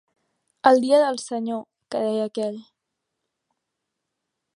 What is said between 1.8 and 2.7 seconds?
que deia aquell.